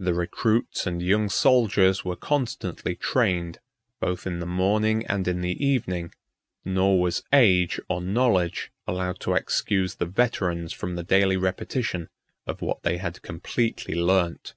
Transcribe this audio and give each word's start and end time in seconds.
The 0.00 0.14
recruits 0.14 0.84
and 0.84 1.00
young 1.00 1.28
soldiers 1.28 2.04
were 2.04 2.16
constantly 2.16 2.96
trained, 2.96 3.60
both 4.00 4.26
in 4.26 4.40
the 4.40 4.46
morning 4.48 5.06
and 5.06 5.28
in 5.28 5.42
the 5.42 5.64
evening, 5.64 6.12
nor 6.64 7.00
was 7.00 7.22
age 7.32 7.78
or 7.88 8.00
knowledge 8.00 8.72
allowed 8.88 9.20
to 9.20 9.34
excuse 9.34 9.94
the 9.94 10.06
veterans 10.06 10.72
from 10.72 10.96
the 10.96 11.04
daily 11.04 11.36
repetition 11.36 12.08
of 12.48 12.62
what 12.62 12.82
they 12.82 12.96
had 12.96 13.22
completely 13.22 13.94
learnt. 13.94 14.54